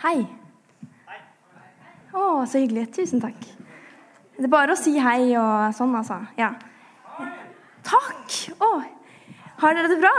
[0.00, 0.22] Hei.
[2.16, 2.86] Å, så hyggelig.
[2.96, 3.36] Tusen takk.
[4.38, 6.16] Det er bare å si hei og sånn, altså.
[6.40, 6.54] Ja.
[7.84, 8.36] Takk!
[8.64, 8.70] Å,
[9.60, 10.12] har dere det bra?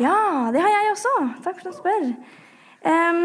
[0.00, 0.14] Ja,
[0.54, 1.12] det har jeg også.
[1.44, 2.06] Takk for at du spør.
[2.88, 3.20] Um,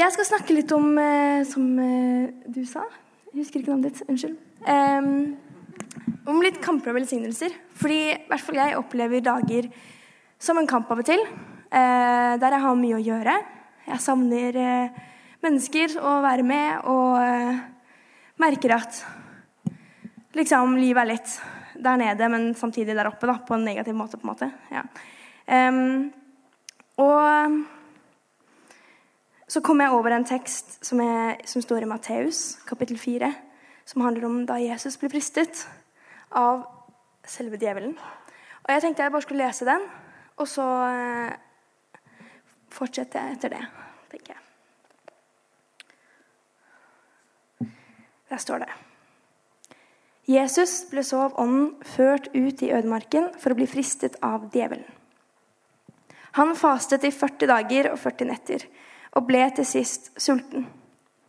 [0.00, 2.86] jeg skal snakke litt om, uh, som uh, du sa
[3.34, 4.08] Jeg husker ikke navnet ditt.
[4.08, 4.40] Unnskyld.
[4.64, 5.36] Um,
[6.24, 7.52] om litt kamper og velsignelser.
[7.76, 9.68] Fordi i hvert fall jeg opplever dager
[10.40, 11.20] som en kamp av og til.
[11.68, 13.38] Uh, der jeg har mye å gjøre.
[13.88, 14.96] Jeg savner eh,
[15.40, 17.60] mennesker å være med og eh,
[18.42, 18.98] merker at
[20.36, 21.36] liksom livet er litt
[21.78, 24.18] der nede, men samtidig der oppe, da, på en negativ måte.
[24.20, 24.50] på en måte.
[24.74, 24.82] Ja.
[25.48, 26.10] Um,
[27.00, 27.64] og
[29.48, 33.30] så kom jeg over en tekst som, er, som står i Matteus, kapittel 4,
[33.88, 35.64] som handler om da Jesus ble fristet
[36.36, 36.66] av
[37.24, 37.94] selve djevelen.
[38.66, 39.86] Og jeg tenkte jeg bare skulle lese den,
[40.36, 41.47] og så eh,
[42.72, 43.64] fortsette etter det,
[44.12, 44.42] tenker jeg.
[48.28, 48.72] Der står det.
[50.28, 54.84] Jesus ble så av ånden ført ut i ødemarken for å bli fristet av djevelen.
[56.36, 58.66] Han fastet i 40 dager og 40 netter
[59.16, 60.66] og ble til sist sulten.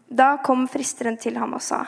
[0.10, 1.86] Da kom fristeren til ham og sa,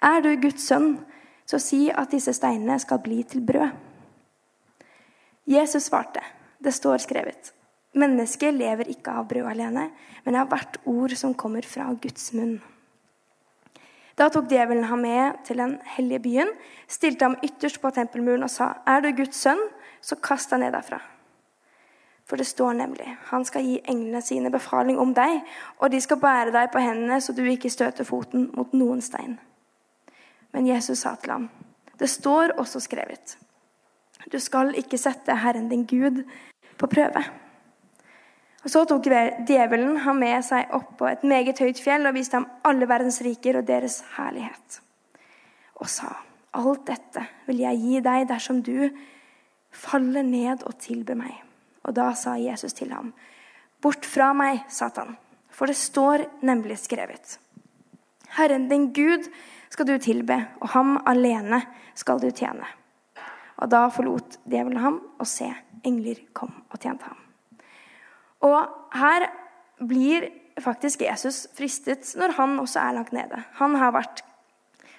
[0.00, 1.04] Er du Guds sønn,
[1.44, 3.68] så si at disse steinene skal bli til brød.
[5.44, 6.22] Jesus svarte,
[6.58, 7.52] Det står skrevet,
[7.94, 9.88] Mennesket lever ikke av brød alene,
[10.24, 12.56] men av hvert ord som kommer fra Guds munn.
[14.18, 16.50] Da tok djevelen ham med til den hellige byen,
[16.90, 19.62] stilte ham ytterst på tempelmuren og sa, Er du Guds sønn,
[20.00, 21.00] så kast deg ned derfra.
[22.24, 25.42] For det står nemlig, han skal gi englene sine befaling om deg,
[25.78, 29.36] og de skal bære deg på hendene så du ikke støter foten mot noen stein.
[30.54, 31.48] Men Jesus sa til ham,
[31.98, 33.36] det står også skrevet,
[34.32, 36.22] du skal ikke sette Herren din Gud
[36.78, 37.24] på prøve.
[38.64, 39.04] Og Så tok
[39.44, 43.20] djevelen ham med seg opp på et meget høyt fjell og viste ham alle verdens
[43.24, 44.80] riker og deres herlighet.
[45.84, 46.14] Og sa,
[46.56, 48.88] alt dette vil jeg gi deg dersom du
[49.74, 51.34] faller ned og tilber meg.
[51.84, 53.12] Og da sa Jesus til ham,
[53.84, 55.18] bort fra meg, Satan,
[55.52, 57.36] for det står nemlig skrevet.
[58.38, 59.28] Herren din Gud
[59.68, 61.60] skal du tilbe, og ham alene
[61.98, 62.64] skal du tjene.
[63.60, 65.50] Og da forlot djevelen ham, og se,
[65.84, 67.23] engler kom og tjente ham.
[68.44, 69.28] Og her
[69.80, 70.28] blir
[70.62, 73.40] faktisk Jesus fristet når han også er langt nede.
[73.58, 74.22] Han har vært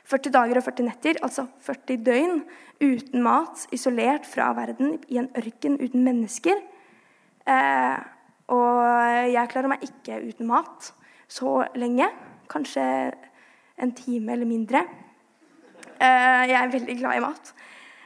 [0.05, 2.41] 40 dager og 40 netter, altså 40 døgn,
[2.83, 6.59] uten mat, isolert fra verden, i en ørken uten mennesker.
[7.47, 7.97] Eh,
[8.53, 10.91] og jeg klarer meg ikke uten mat
[11.31, 12.09] så lenge.
[12.51, 12.83] Kanskje
[13.81, 14.83] en time eller mindre.
[15.97, 17.53] Eh, jeg er veldig glad i mat.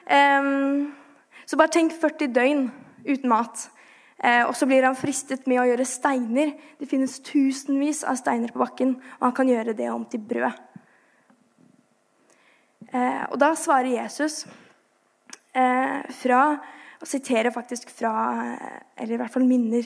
[0.08, 0.54] Eh,
[1.46, 2.64] så bare tenk 40 døgn
[3.04, 3.68] uten mat.
[4.20, 6.52] Eh, og så blir han fristet med å gjøre steiner.
[6.80, 10.66] Det finnes tusenvis av steiner på bakken, og han kan gjøre det om til brød.
[12.90, 14.44] Eh, og da svarer Jesus
[15.54, 16.42] eh, fra
[17.00, 18.12] Og siterer faktisk fra
[18.98, 19.86] Eller i hvert fall minner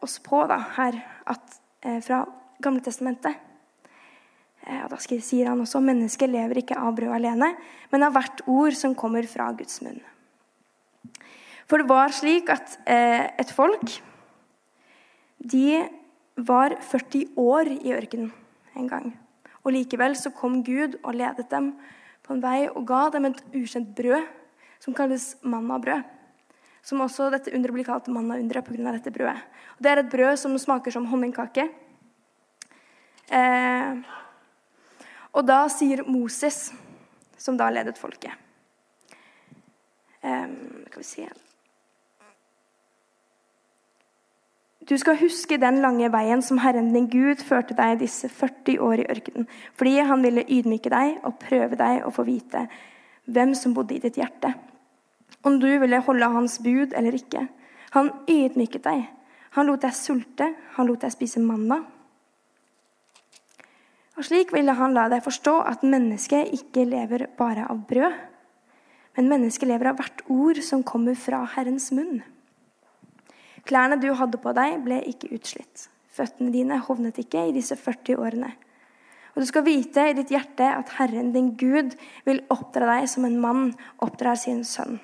[0.00, 0.96] oss på da, her
[1.30, 1.58] at
[2.02, 2.22] fra
[2.58, 3.36] Gamle Testamentet.
[4.64, 7.52] Og da sier han også mennesket lever ikke av brød alene,
[7.92, 10.00] men av hvert ord som kommer fra Guds munn.
[11.68, 13.96] For det var slik at eh, et folk
[15.38, 15.84] De
[16.36, 18.32] var 40 år i ørkenen
[18.74, 19.12] en gang.
[19.62, 21.72] Og likevel så kom Gud og ledet dem
[22.24, 24.24] på en vei og ga dem et ukjent brød
[24.82, 26.02] som kalles mannabrød.
[26.84, 28.92] Som også dette underet blir kalt mannaunderet pga.
[28.92, 29.40] dette brødet.
[29.76, 31.68] Og det er et brød som smaker som honningkake.
[33.32, 34.02] Eh,
[35.32, 36.72] og da sier Moses,
[37.38, 38.36] som da ledet folket
[40.20, 40.52] eh,
[40.90, 41.43] Skal vi se
[44.84, 49.00] Du skal huske den lange veien som Herren din Gud førte deg disse 40 år
[49.00, 49.46] i ørkenen,
[49.78, 52.66] fordi han ville ydmyke deg og prøve deg å få vite
[53.24, 54.52] hvem som bodde i ditt hjerte.
[55.44, 57.46] Om du ville holde hans bud eller ikke.
[57.96, 59.06] Han ydmyket deg.
[59.56, 61.80] Han lot deg sulte, han lot deg spise manna.
[64.18, 68.20] Og Slik ville han la deg forstå at mennesket ikke lever bare av brød,
[69.16, 72.20] men mennesket lever av hvert ord som kommer fra Herrens munn.
[73.68, 75.88] Klærne du hadde på deg, ble ikke utslitt.
[76.14, 78.52] Føttene dine hovnet ikke i disse 40 årene.
[79.34, 81.96] Og du skal vite i ditt hjerte at Herren din Gud
[82.26, 83.72] vil oppdra deg som en mann
[84.04, 85.00] oppdrar sin sønn.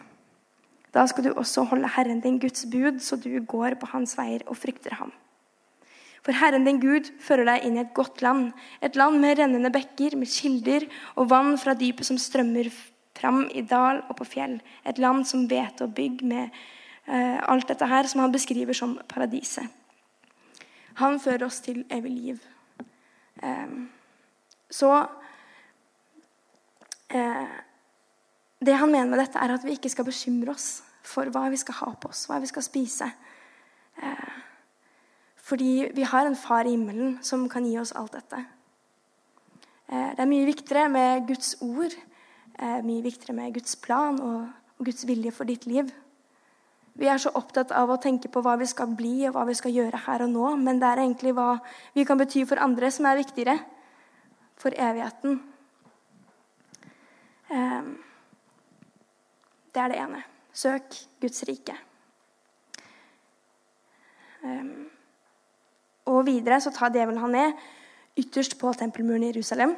[0.94, 4.44] Da skal du også holde Herren din Guds bud, så du går på hans veier
[4.46, 5.10] og frykter ham.
[6.20, 8.50] For Herren din Gud fører deg inn i et godt land,
[8.84, 10.86] et land med rennende bekker, med kilder
[11.16, 12.68] og vann fra dypet som strømmer
[13.16, 14.58] fram i dal og på fjell.
[14.84, 16.60] Et land som hvete og bygg med
[17.06, 19.66] alt dette her som han beskriver som paradiset.
[21.00, 22.40] Han fører oss til evig liv.
[23.42, 23.72] Eh,
[24.70, 24.90] så
[27.10, 27.58] eh,
[28.60, 31.56] Det han mener med dette, er at vi ikke skal bekymre oss for hva vi
[31.56, 33.08] skal ha på oss, hva vi skal spise.
[34.02, 34.34] Eh,
[35.36, 38.44] fordi vi har en far i himmelen som kan gi oss alt dette.
[39.88, 41.96] Eh, det er mye viktigere med Guds ord,
[42.58, 45.88] eh, mye viktigere med Guds plan og Guds vilje for ditt liv.
[46.98, 49.56] Vi er så opptatt av å tenke på hva vi skal bli og hva vi
[49.56, 51.52] skal gjøre her og nå, men det er egentlig hva
[51.94, 53.56] vi kan bety for andre, som er viktigere
[54.60, 55.38] for evigheten.
[57.50, 57.92] Eh,
[59.74, 60.24] det er det ene.
[60.52, 61.76] Søk Guds rike.
[64.42, 64.88] Um,
[66.10, 67.52] og videre så tar djevelen han ned
[68.18, 69.76] ytterst på tempelmuren i Jerusalem.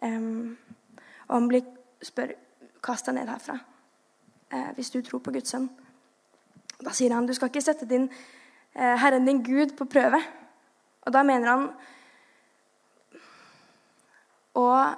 [0.00, 0.56] Um,
[1.26, 1.66] og han blir
[2.02, 2.32] spør
[2.82, 5.68] kasta ned herfra uh, hvis du tror på Guds sønn.
[6.84, 10.20] Da sier han du skal ikke sette din eh, Herren din Gud på prøve.
[11.06, 11.70] Og da mener han
[14.58, 14.94] Og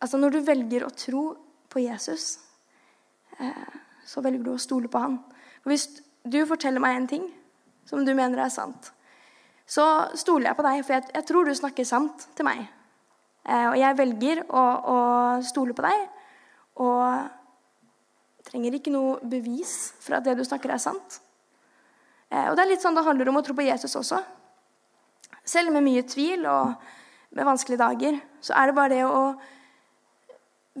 [0.00, 1.24] altså når du velger å tro
[1.70, 2.38] på Jesus
[3.38, 5.18] eh, så velger du å stole på han.
[5.64, 5.88] Og hvis
[6.26, 7.26] du forteller meg en ting
[7.86, 8.92] som du mener er sant,
[9.66, 9.84] så
[10.14, 12.62] stoler jeg på deg, for jeg, jeg tror du snakker sant til meg.
[13.46, 14.98] Eh, og jeg velger å, å,
[15.46, 16.06] stole på deg
[16.82, 17.45] og
[18.56, 21.20] trenger ikke noe bevis for at det du snakker, er sant.
[22.32, 24.22] Eh, og det er litt sånn det handler om å tro på Jesus også.
[25.44, 26.72] Selv med mye tvil og
[27.36, 29.20] med vanskelige dager, så er det bare det å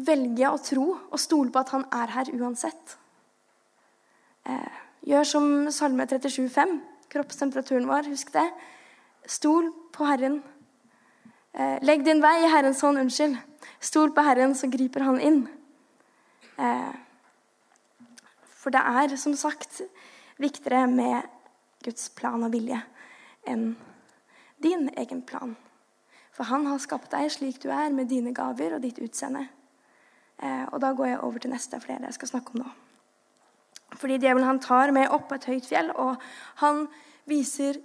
[0.08, 2.96] velge å tro og stole på at han er her uansett.
[4.48, 4.82] Eh,
[5.12, 6.76] gjør som Salme 37, 5.
[7.12, 8.48] Kroppstemperaturen vår, husk det.
[9.28, 10.40] Stol på Herren.
[11.52, 13.04] Eh, legg din vei i Herrens hånd.
[13.04, 13.36] Unnskyld.
[13.84, 15.42] Stol på Herren, så griper Han inn.
[16.56, 16.94] Eh,
[18.66, 19.84] for det er, som sagt,
[20.42, 21.28] viktigere med
[21.86, 22.80] Guds plan og vilje
[23.46, 23.76] enn
[24.58, 25.52] din egen plan.
[26.34, 29.44] For han har skapt deg slik du er, med dine gaver og ditt utseende.
[30.72, 32.72] og da går jeg over til neste, det jeg skal snakke om nå.
[33.94, 36.18] Fordi djevelen han tar med opp et høyt fjell, og
[36.58, 36.88] han
[37.24, 37.78] viser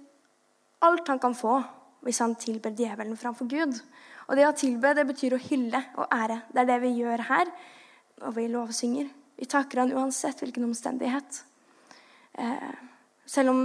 [0.82, 1.62] alt han kan få
[2.02, 3.78] hvis han tilber djevelen framfor Gud.
[4.26, 6.42] Og det å tilbe det betyr å hylle og ære.
[6.50, 7.58] Det er det vi gjør her
[8.26, 9.21] og vi lovsynger.
[9.38, 11.42] Vi takker han uansett hvilken omstendighet.
[12.38, 12.74] Eh,
[13.26, 13.62] selv om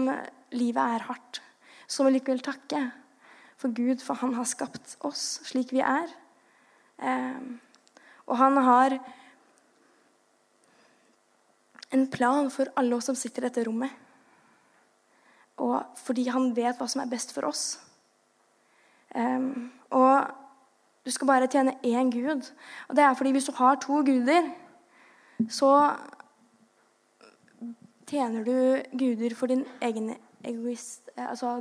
[0.55, 1.41] livet er hardt,
[1.87, 2.81] så må vi likevel takke
[3.57, 6.11] for Gud, for han har skapt oss slik vi er.
[6.97, 7.39] Eh,
[8.27, 8.97] og han har
[11.95, 13.91] en plan for alle oss som sitter i dette rommet.
[15.63, 17.77] Og fordi han vet hva som er best for oss.
[19.15, 20.27] Um, og
[21.07, 22.51] du skal bare tjene én gud.
[22.89, 24.51] Og det er fordi hvis du har to guder,
[25.49, 25.71] så
[28.07, 31.59] tjener du guder for din egen egoist Altså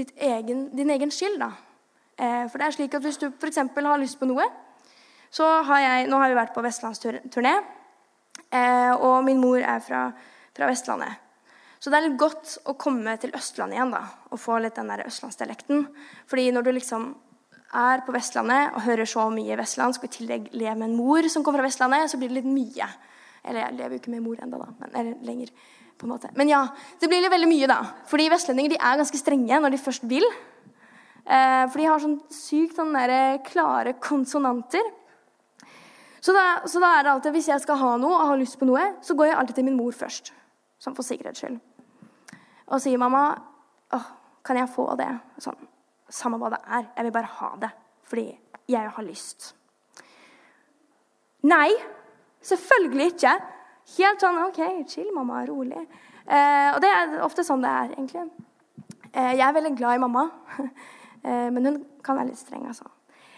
[0.00, 1.50] egen, din egen skyld, da.
[2.16, 3.58] Eh, for det er slik at hvis du f.eks.
[3.76, 4.46] har lyst på noe,
[5.30, 7.52] så har jeg Nå har vi vært på vestlandsturné.
[8.50, 10.06] Eh, og min mor er fra,
[10.56, 11.20] fra, Vestlandet.
[11.80, 14.90] Så det er litt godt å komme til Østlandet igjen da, og få litt den
[14.90, 15.86] der østlandsdialekten.
[16.28, 17.06] Fordi når du liksom
[17.70, 21.26] er på Vestlandet og hører så mye vestlandsk, og i tillegg lever med en mor
[21.30, 22.88] som kommer fra Vestlandet, så blir det litt mye.
[23.44, 24.72] Eller jeg lever jo ikke med mor ennå, da.
[24.80, 25.52] Men, eller lenger,
[26.00, 26.30] på en måte.
[26.36, 26.64] Men ja,
[27.00, 27.80] det blir litt veldig mye, da.
[28.10, 30.26] Fordi vestlendinger de er ganske strenge når de først vil.
[31.24, 34.92] Eh, for de har sånn sykt sånn der, klare konsonanter.
[36.20, 38.58] Så da, så da, er det alltid, Hvis jeg skal ha noe og har lyst
[38.60, 40.34] på noe, så går jeg alltid til min mor først.
[40.80, 41.60] Sånn for sikkerhets skyld.
[42.70, 43.24] Og sier mamma
[43.96, 44.06] åh,
[44.46, 45.08] kan jeg få det?
[45.42, 45.56] Sånn,
[46.10, 46.90] Samme hva det er.
[46.96, 47.70] Jeg vil bare ha det.
[48.10, 48.26] Fordi
[48.70, 49.54] jeg har lyst.
[51.46, 51.70] Nei,
[52.44, 53.34] selvfølgelig ikke.
[53.96, 55.44] Helt sånn OK, chill, mamma.
[55.48, 55.82] Rolig.
[56.26, 58.26] Eh, og det er ofte sånn det er, egentlig.
[59.10, 60.26] Eh, jeg er veldig glad i mamma,
[61.26, 62.86] eh, men hun kan være litt streng, altså.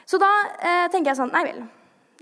[0.04, 1.62] Så da eh, tenker jeg sånn Nei vel.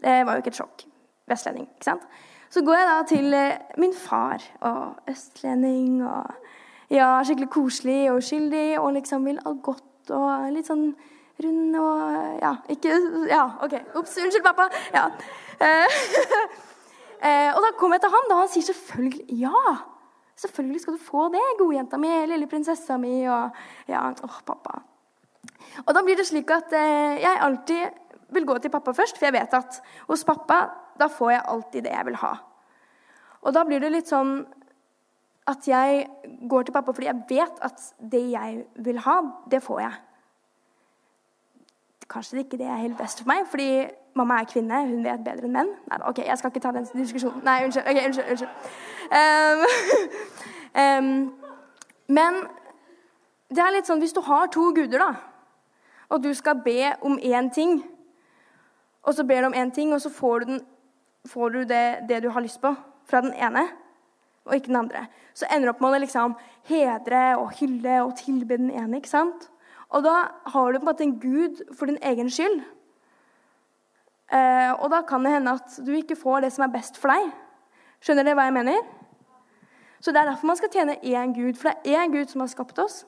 [0.00, 0.84] Det var jo ikke et sjokk.
[1.30, 1.66] Vestlending.
[1.74, 2.04] ikke sant?
[2.50, 4.44] Så går jeg da til eh, min far.
[4.66, 6.30] Og østlending og
[6.90, 10.90] ja, skikkelig koselig og uskyldig og liksom vil alt godt og litt sånn
[11.40, 12.96] rund og Ja, ikke
[13.30, 13.76] Ja, OK.
[14.00, 14.68] Ops, unnskyld, pappa.
[14.94, 15.08] Ja.
[17.20, 19.72] Eh, og da kommer jeg til han, og han sier selvfølgelig ja.
[20.40, 23.58] Selvfølgelig skal du få det, godjenta mi, lille prinsessa mi og
[23.90, 24.78] Ja, åh, pappa.
[25.84, 29.28] Og da blir det slik at eh, jeg alltid vil gå til pappa først, for
[29.28, 30.62] jeg vet at hos pappa
[30.96, 32.32] da får jeg alltid det jeg vil ha.
[33.44, 34.40] Og da blir det litt sånn
[35.48, 36.06] at jeg
[36.48, 37.82] går til pappa fordi jeg vet at
[38.12, 39.16] det jeg vil ha,
[39.50, 39.92] det får jeg.
[42.10, 44.80] Kanskje det ikke det er helt best for meg, fordi mamma er kvinne.
[44.86, 45.68] Hun vet bedre enn menn.
[45.90, 47.44] Nei, ok, jeg skal ikke ta den diskusjonen.
[47.46, 47.86] Nei, unnskyld.
[47.90, 48.50] Okay, unnskyld, unnskyld.
[49.20, 49.60] Um,
[50.82, 51.34] um,
[52.18, 52.40] men
[53.50, 55.12] det er litt sånn hvis du har to guder, da,
[56.10, 57.80] og du skal be om én ting,
[59.02, 60.60] og så ber du om én ting, og så får du, den,
[61.26, 62.74] får du det, det, du har lyst på,
[63.10, 63.68] fra den ene,
[64.44, 65.06] og ikke den andre.
[65.34, 66.36] Så ender opp med å liksom
[66.68, 68.96] hedre og hylle og tilbe den ene.
[68.98, 69.50] ikke sant?
[69.90, 72.60] Og da har du på en måte en gud for din egen skyld.
[74.30, 77.10] Eh, og da kan det hende at du ikke får det som er best for
[77.10, 77.32] deg.
[78.00, 78.82] Skjønner dere hva jeg mener?
[80.00, 81.54] Så Det er derfor man skal tjene én Gud.
[81.54, 83.04] For det er én Gud som har skapt oss.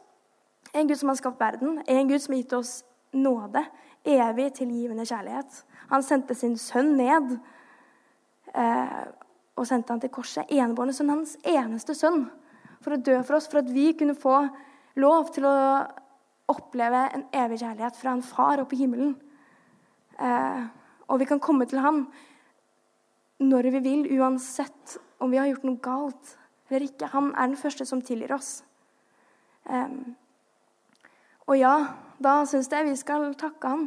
[0.74, 1.82] En Gud som har skapt verden.
[1.88, 3.64] En Gud som har gitt oss nåde.
[4.04, 5.64] Evig tilgivende kjærlighet.
[5.88, 7.38] Han sendte sin sønn ned
[8.54, 9.04] eh,
[9.62, 10.50] og sendte han til korset.
[10.50, 12.26] Enebårne sønn, hans eneste sønn,
[12.82, 13.48] for å dø for oss.
[13.50, 14.36] For at vi kunne få
[15.00, 15.56] lov til å
[16.52, 19.14] oppleve en evig kjærlighet fra en far oppe i himmelen.
[20.18, 20.62] Eh,
[21.08, 22.04] og vi kan komme til ham
[23.42, 26.36] når vi vil, uansett om vi har gjort noe galt
[26.68, 27.10] eller ikke.
[27.12, 28.62] Han er den første som tilgir oss.
[29.68, 29.94] Eh,
[31.46, 31.74] og ja,
[32.22, 33.86] da syns jeg vi skal takke ham,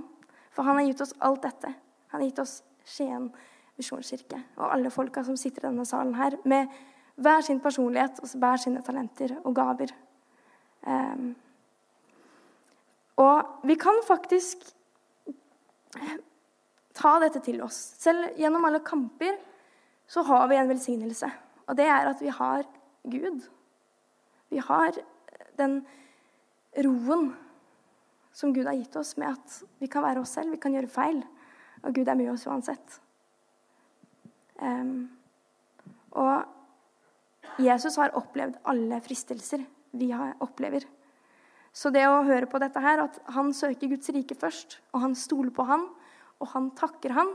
[0.54, 1.72] for han har gitt oss alt dette.
[2.14, 3.32] Han har gitt oss Skien
[3.80, 6.72] misjonskirke og alle folka som sitter i denne salen her, med
[7.16, 9.92] hver sin personlighet og hver sine talenter og gaver.
[10.86, 11.34] Um,
[13.22, 14.64] og vi kan faktisk
[16.96, 17.78] ta dette til oss.
[18.00, 19.38] Selv gjennom alle kamper
[20.08, 21.30] så har vi en velsignelse.
[21.66, 22.66] Og det er at vi har
[23.04, 23.48] Gud.
[24.52, 25.00] Vi har
[25.58, 25.80] den
[26.86, 27.32] roen
[28.36, 30.92] som Gud har gitt oss, med at vi kan være oss selv, vi kan gjøre
[30.92, 31.22] feil.
[31.84, 33.00] Og Gud er med oss uansett.
[36.16, 39.64] Og Jesus har opplevd alle fristelser
[39.96, 40.12] vi
[40.44, 40.86] opplever.
[41.76, 45.16] Så det å høre på dette her, at han søker Guds rike først, og han
[45.20, 45.90] stoler på han,
[46.40, 47.34] og han takker han,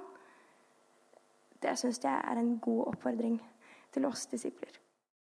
[1.61, 3.37] det syns jeg er en god oppfordring
[3.93, 4.73] til oss disipler.